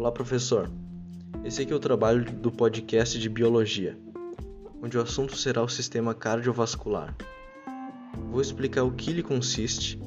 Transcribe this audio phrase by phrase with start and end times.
[0.00, 0.70] Olá, professor.
[1.44, 3.98] Esse aqui é o trabalho do podcast de Biologia,
[4.82, 7.14] onde o assunto será o sistema cardiovascular.
[8.30, 10.00] Vou explicar o que ele consiste,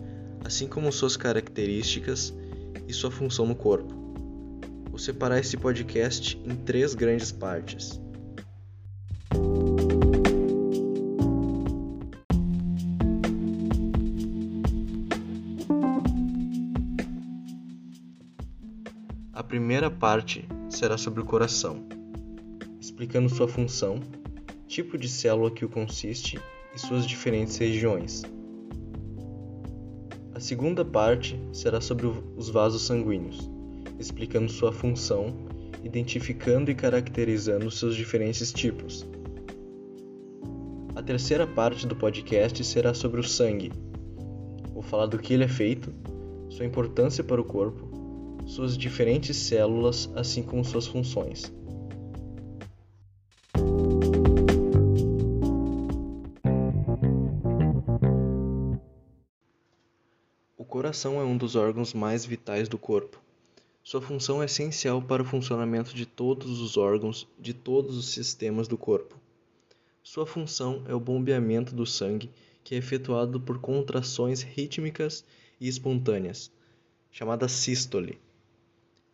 [0.43, 2.33] assim como suas características
[2.87, 3.93] e sua função no corpo.
[4.89, 8.01] Vou separar esse podcast em três grandes partes.
[20.03, 21.87] Parte será sobre o coração,
[22.77, 24.01] explicando sua função,
[24.67, 26.37] tipo de célula que o consiste
[26.75, 28.21] e suas diferentes regiões.
[30.35, 33.49] A segunda parte será sobre os vasos sanguíneos,
[33.97, 35.33] explicando sua função,
[35.85, 39.07] identificando e caracterizando seus diferentes tipos.
[40.97, 43.71] A terceira parte do podcast será sobre o sangue.
[44.73, 45.93] Vou falar do que ele é feito,
[46.49, 47.92] sua importância para o corpo,
[48.45, 51.51] suas diferentes células, assim como suas funções.
[60.57, 63.21] O coração é um dos órgãos mais vitais do corpo.
[63.83, 68.67] Sua função é essencial para o funcionamento de todos os órgãos de todos os sistemas
[68.67, 69.19] do corpo.
[70.01, 72.29] Sua função é o bombeamento do sangue,
[72.63, 75.25] que é efetuado por contrações rítmicas
[75.59, 76.51] e espontâneas,
[77.11, 78.19] chamada sístole.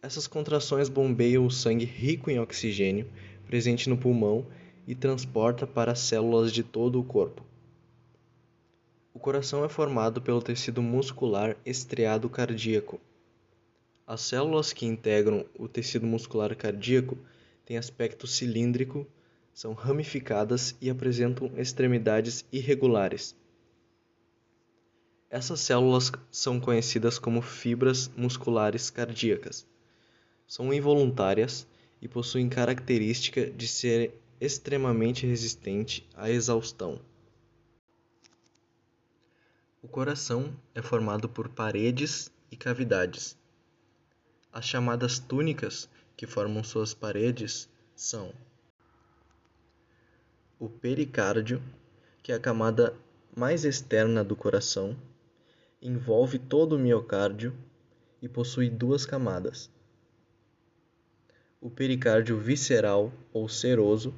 [0.02, 3.06] Essas contrações bombeiam o sangue rico em oxigênio
[3.46, 4.46] presente no pulmão
[4.88, 7.44] e transporta para as células de todo o corpo.
[9.14, 13.02] O coração é formado pelo tecido muscular estriado cardíaco.
[14.08, 17.18] As células que integram o tecido muscular cardíaco
[17.66, 19.06] têm aspecto cilíndrico,
[19.54, 23.36] são ramificadas e apresentam extremidades irregulares.
[25.30, 29.68] Essas células são conhecidas como fibras musculares cardíacas.
[30.50, 31.68] São involuntárias
[32.02, 37.00] e possuem característica de ser extremamente resistente à exaustão.
[39.80, 43.38] O coração é formado por paredes e cavidades.
[44.52, 48.34] As chamadas túnicas que formam suas paredes são
[50.60, 51.62] o pericárdio,
[52.24, 52.98] que é a camada
[53.38, 54.98] mais externa do coração,
[55.80, 57.56] envolve todo o miocárdio
[58.20, 59.70] e possui duas camadas.
[61.62, 64.16] O pericárdio visceral ou seroso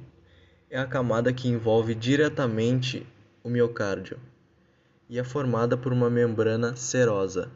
[0.70, 3.04] é a camada que envolve diretamente
[3.42, 4.20] o miocárdio
[5.08, 7.50] e é formada por uma membrana serosa.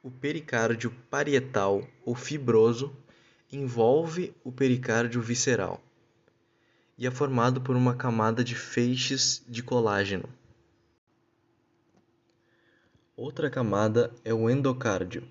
[0.00, 2.96] O pericárdio parietal ou fibroso
[3.50, 5.82] envolve o pericárdio visceral
[6.96, 10.28] e é formado por uma camada de feixes de colágeno.
[13.16, 15.26] Outra camada é o endocárdio,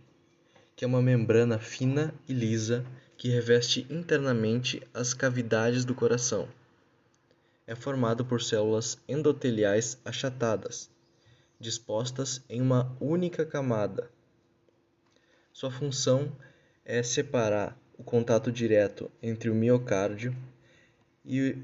[0.77, 2.85] que é uma membrana fina e lisa
[3.17, 6.47] que reveste internamente as cavidades do coração
[7.67, 10.89] é formado por células endoteliais achatadas,
[11.59, 14.09] dispostas em uma única camada.
[15.51, 16.31] Sua função
[16.85, 20.33] é separar o contato direto entre o miocárdio
[21.25, 21.57] e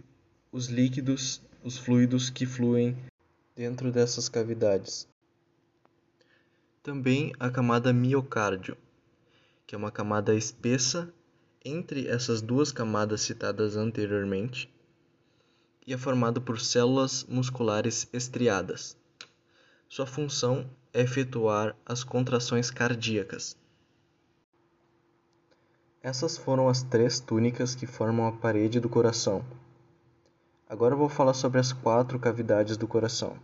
[0.51, 2.97] os líquidos, os fluidos que fluem
[3.55, 5.07] dentro dessas cavidades.
[6.81, 8.75] Também a camada miocárdio,
[9.73, 11.11] que é uma camada espessa
[11.65, 14.71] entre essas duas camadas citadas anteriormente
[15.87, 18.95] e é formado por células musculares estriadas.
[19.89, 23.57] Sua função é efetuar as contrações cardíacas.
[26.03, 29.43] Essas foram as três túnicas que formam a parede do coração.
[30.69, 33.39] Agora vou falar sobre as quatro cavidades do coração,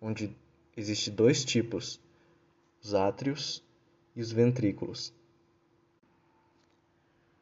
[0.00, 0.32] onde
[0.76, 2.00] existem dois tipos,
[2.80, 3.64] os átrios
[4.14, 5.12] e os ventrículos.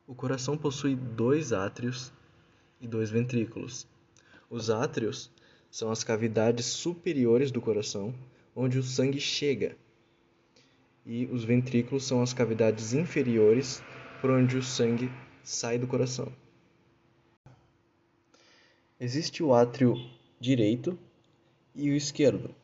[0.06, 2.12] O coração possui dois átrios
[2.80, 3.86] e dois ventrículos.
[4.50, 5.30] Os átrios
[5.70, 8.12] são as cavidades superiores do coração,
[8.54, 9.76] onde o sangue chega,
[11.06, 13.82] e os ventrículos são as cavidades inferiores,
[14.20, 15.10] por onde o sangue
[15.42, 16.32] sai do coração.
[19.00, 19.96] Existe o átrio
[20.38, 20.98] direito
[21.74, 22.54] e o esquerdo,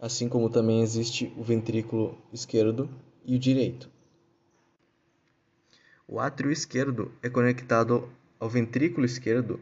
[0.00, 2.90] assim como também existe o ventrículo esquerdo
[3.24, 3.90] e o direito.
[6.10, 8.08] O átrio esquerdo é conectado
[8.40, 9.60] ao ventrículo esquerdo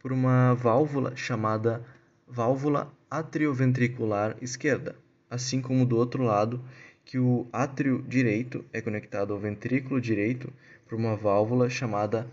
[0.00, 1.80] por uma válvula chamada
[2.26, 4.96] válvula atrioventricular esquerda,
[5.30, 6.60] assim como do outro lado
[7.04, 10.52] que o átrio direito é conectado ao ventrículo direito
[10.88, 12.26] por uma válvula chamada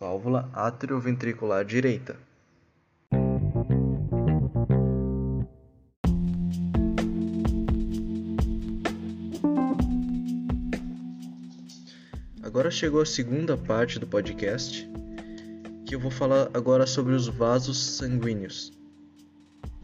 [0.00, 2.16] válvula atrioventricular direita.
[12.64, 14.90] Agora chegou a segunda parte do podcast,
[15.84, 18.72] que eu vou falar agora sobre os vasos sanguíneos.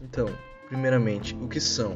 [0.01, 0.27] Então,
[0.67, 1.95] primeiramente, o que são?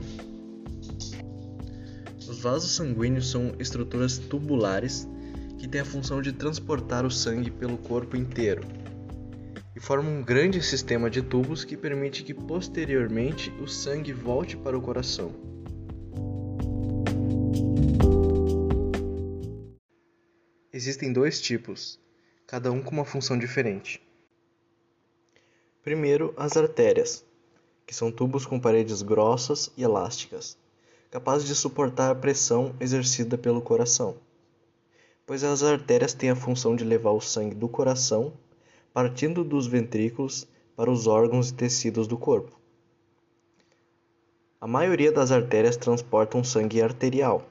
[2.19, 5.09] Os vasos sanguíneos são estruturas tubulares
[5.57, 8.61] que têm a função de transportar o sangue pelo corpo inteiro
[9.75, 14.77] e formam um grande sistema de tubos que permite que posteriormente o sangue volte para
[14.77, 15.33] o coração.
[20.75, 21.97] Existem dois tipos,
[22.45, 24.05] cada um com uma função diferente.
[25.81, 27.23] Primeiro, as artérias,
[27.87, 30.57] que são tubos com paredes grossas e elásticas,
[31.09, 34.17] capazes de suportar a pressão exercida pelo coração,
[35.25, 38.33] pois as artérias têm a função de levar o sangue do coração,
[38.93, 40.45] partindo dos ventrículos,
[40.75, 42.51] para os órgãos e tecidos do corpo.
[44.59, 47.49] A maioria das artérias transportam sangue arterial,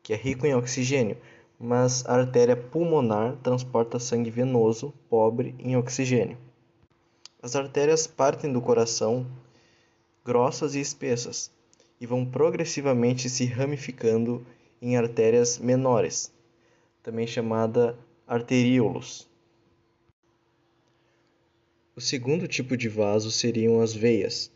[0.00, 1.16] que é rico em oxigênio,
[1.64, 6.36] mas a artéria pulmonar transporta sangue venoso pobre em oxigênio.
[7.42, 9.26] As artérias partem do coração
[10.22, 11.50] grossas e espessas
[11.98, 14.46] e vão progressivamente se ramificando
[14.82, 16.30] em artérias menores,
[17.02, 19.26] também chamada arteríolos.
[21.96, 24.52] O segundo tipo de vaso seriam as veias,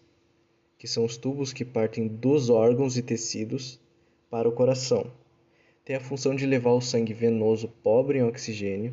[0.76, 3.80] que são os tubos que partem dos órgãos e tecidos
[4.28, 5.10] para o coração
[5.88, 8.92] tem a função de levar o sangue venoso pobre em oxigênio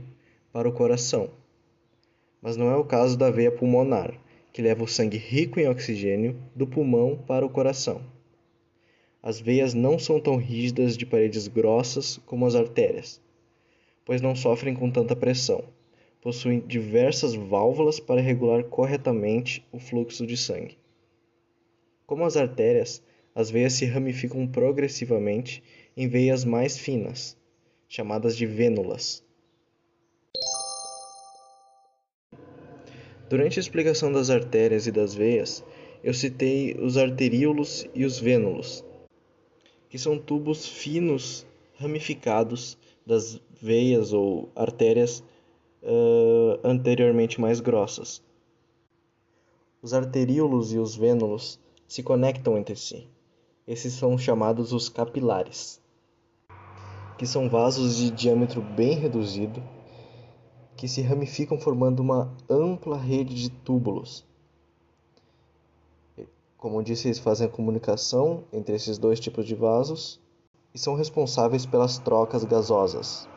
[0.54, 1.30] para o coração.
[2.42, 4.18] Mas não é o caso da veia pulmonar,
[4.54, 8.02] que leva o sangue rico em oxigênio do pulmão para o coração.
[9.22, 13.20] As veias não são tão rígidas de paredes grossas como as artérias,
[14.06, 15.66] pois não sofrem com tanta pressão.
[16.22, 20.78] Possuem diversas válvulas para regular corretamente o fluxo de sangue.
[22.08, 23.04] Como as artérias,
[23.36, 25.62] as veias se ramificam progressivamente
[25.98, 27.38] em veias mais finas,
[27.88, 29.24] chamadas de vênulas.
[33.30, 35.64] Durante a explicação das artérias e das veias,
[36.04, 38.84] eu citei os arteríolos e os vênulos,
[39.90, 45.24] que são tubos finos ramificados das veias ou artérias
[45.82, 48.22] uh, anteriormente mais grossas.
[49.82, 51.58] Os arteríolos e os vênulos
[51.88, 53.08] se conectam entre si.
[53.66, 55.82] Esses são chamados os capilares
[57.18, 59.62] que são vasos de diâmetro bem reduzido
[60.76, 64.26] que se ramificam formando uma ampla rede de túbulos.
[66.58, 70.20] Como disse, eles fazem a comunicação entre esses dois tipos de vasos
[70.74, 73.30] e são responsáveis pelas trocas gasosas.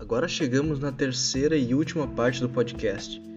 [0.00, 3.33] Agora chegamos na terceira e última parte do podcast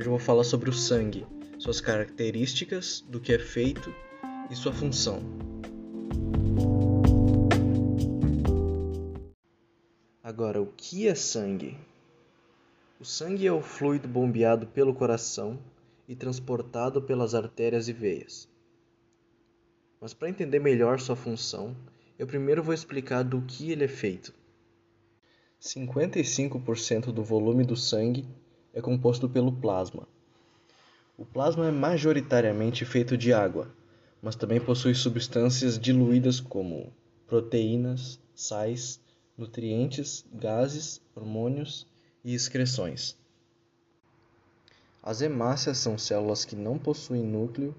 [0.00, 1.26] Hoje eu vou falar sobre o sangue,
[1.58, 3.94] suas características, do que é feito
[4.50, 5.22] e sua função.
[10.24, 11.76] Agora, o que é sangue?
[12.98, 15.58] O sangue é o fluido bombeado pelo coração
[16.08, 18.48] e transportado pelas artérias e veias.
[20.00, 21.76] Mas para entender melhor sua função,
[22.18, 24.32] eu primeiro vou explicar do que ele é feito.
[25.60, 28.26] 55% do volume do sangue
[28.74, 30.06] é composto pelo plasma.
[31.18, 33.70] O plasma é majoritariamente feito de água,
[34.22, 36.92] mas também possui substâncias diluídas como
[37.26, 39.00] proteínas, sais,
[39.36, 41.86] nutrientes, gases, hormônios
[42.24, 43.16] e excreções.
[45.02, 47.74] As hemácias são células que não possuem núcleo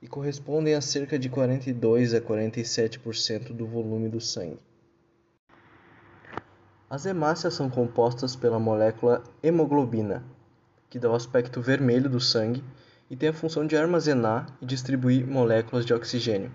[0.00, 4.58] e correspondem a cerca de 42 a 47% do volume do sangue.
[6.94, 10.22] As hemácias são compostas pela molécula hemoglobina,
[10.88, 12.62] que dá o aspecto vermelho do sangue
[13.10, 16.52] e tem a função de armazenar e distribuir moléculas de oxigênio.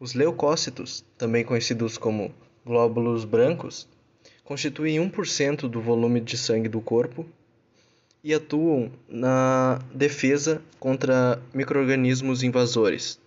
[0.00, 2.34] Os leucócitos, também conhecidos como
[2.66, 3.88] glóbulos brancos,
[4.42, 7.24] constituem 1% do volume de sangue do corpo
[8.24, 13.20] e atuam na defesa contra microrganismos invasores.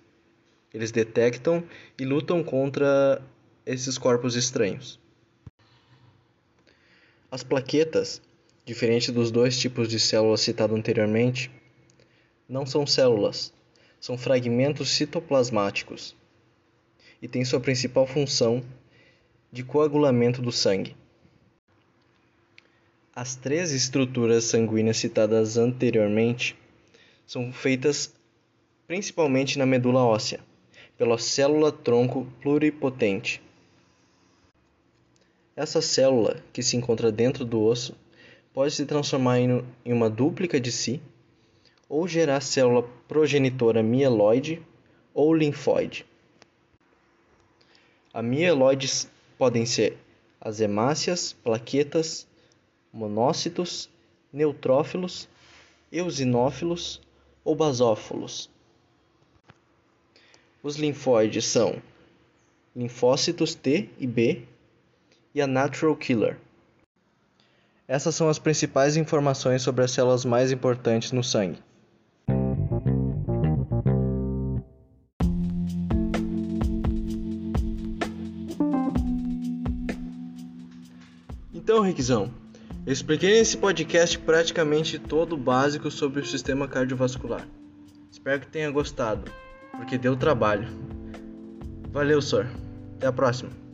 [0.74, 1.64] Eles detectam
[1.98, 3.22] e lutam contra
[3.68, 4.98] esses corpos estranhos.
[7.30, 8.22] As plaquetas,
[8.66, 11.52] diferente dos dois tipos de células citados anteriormente,
[12.48, 13.54] não são células,
[14.00, 16.16] são fragmentos citoplasmáticos
[17.22, 18.64] e têm sua principal função
[19.52, 20.96] de coagulamento do sangue.
[23.14, 26.56] As três estruturas sanguíneas citadas anteriormente
[27.26, 28.14] são feitas
[28.88, 30.40] principalmente na medula óssea,
[30.98, 33.42] pela célula tronco pluripotente,
[35.58, 37.96] essa célula, que se encontra dentro do osso,
[38.54, 41.02] pode se transformar em uma dúplica de si
[41.90, 44.62] ou gerar célula progenitora mieloide
[45.16, 46.06] ou linfóide.
[48.14, 49.98] A mieloides podem ser
[50.40, 52.28] as hemácias, plaquetas,
[52.94, 53.90] monócitos,
[54.32, 55.28] neutrófilos,
[55.92, 57.02] eosinófilos
[57.44, 58.48] ou basófilos.
[60.62, 61.82] Os linfóides são
[62.76, 64.46] linfócitos T e B
[65.38, 66.36] e a natural killer.
[67.88, 71.60] Essas são as principais informações sobre as células mais importantes no sangue.
[81.54, 82.32] Então, Riquizão,
[82.84, 87.48] eu expliquei nesse podcast praticamente todo o básico sobre o sistema cardiovascular.
[88.12, 89.32] Espero que tenha gostado,
[89.74, 90.68] porque deu trabalho.
[91.92, 92.48] Valeu, senhor.
[92.96, 93.67] Até a próxima.